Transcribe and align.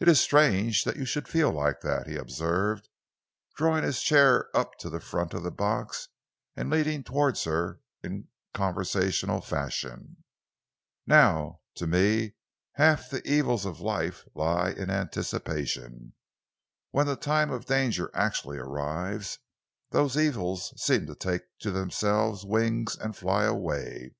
"It 0.00 0.08
is 0.08 0.18
strange 0.20 0.82
that 0.82 0.96
you 0.96 1.04
should 1.04 1.28
feel 1.28 1.52
like 1.52 1.80
that," 1.82 2.08
he 2.08 2.16
observed, 2.16 2.88
drawing 3.56 3.84
his 3.84 4.02
chair 4.02 4.48
up 4.52 4.76
to 4.80 4.90
the 4.90 4.98
front 4.98 5.32
of 5.32 5.44
the 5.44 5.52
box 5.52 6.08
and 6.56 6.68
leaning 6.70 7.04
towards 7.04 7.44
her 7.44 7.80
in 8.02 8.26
conversational 8.52 9.40
fashion. 9.40 10.24
"Now 11.06 11.60
to 11.76 11.86
me 11.86 12.34
half 12.72 13.08
the 13.08 13.24
evils 13.30 13.64
of 13.64 13.78
life 13.78 14.24
lie 14.34 14.70
in 14.70 14.90
anticipation. 14.90 16.14
When 16.90 17.06
the 17.06 17.14
time 17.14 17.52
of 17.52 17.64
danger 17.66 18.10
actually 18.12 18.58
arrives, 18.58 19.38
those 19.90 20.16
evils 20.16 20.74
seem 20.82 21.06
to 21.06 21.14
take 21.14 21.42
to 21.60 21.70
themselves 21.70 22.44
wings 22.44 22.96
and 22.96 23.14
fly 23.16 23.44
away. 23.44 24.16